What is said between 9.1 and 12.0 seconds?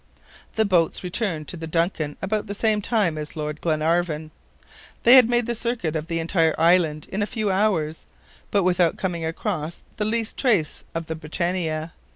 across the least trace of the BRITANNIA.